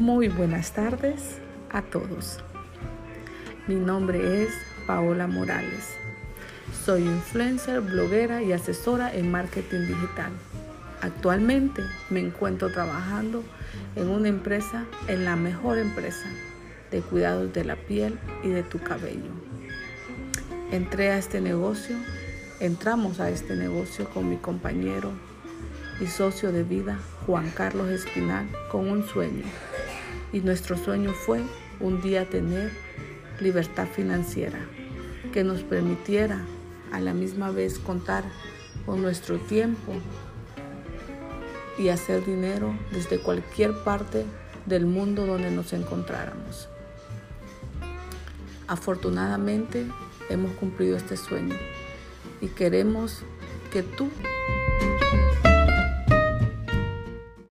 [0.00, 1.36] Muy buenas tardes
[1.68, 2.38] a todos.
[3.66, 4.48] Mi nombre es
[4.86, 5.94] Paola Morales.
[6.86, 10.32] Soy influencer, bloguera y asesora en marketing digital.
[11.02, 13.44] Actualmente me encuentro trabajando
[13.94, 16.30] en una empresa, en la mejor empresa
[16.90, 19.32] de cuidados de la piel y de tu cabello.
[20.72, 21.96] Entré a este negocio,
[22.58, 25.12] entramos a este negocio con mi compañero
[26.00, 29.44] y socio de vida, Juan Carlos Espinal, con un sueño.
[30.32, 31.42] Y nuestro sueño fue
[31.80, 32.72] un día tener
[33.40, 34.60] libertad financiera
[35.32, 36.44] que nos permitiera
[36.92, 38.24] a la misma vez contar
[38.86, 39.92] con nuestro tiempo
[41.78, 44.24] y hacer dinero desde cualquier parte
[44.66, 46.68] del mundo donde nos encontráramos.
[48.66, 49.86] Afortunadamente
[50.28, 51.56] hemos cumplido este sueño
[52.40, 53.22] y queremos
[53.72, 54.08] que tú